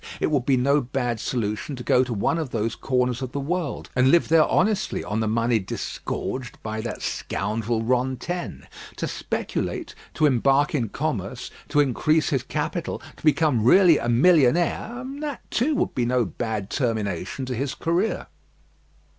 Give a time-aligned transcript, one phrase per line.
[0.19, 3.39] It would be no bad solution to go to one of those corners of the
[3.39, 8.65] world, and live there honestly on the money disgorged by that scoundrel Rantaine.
[8.95, 15.05] To speculate, to embark in commerce, to increase his capital, to become really a millionaire,
[15.19, 18.25] that, too, would be no bad termination to his career.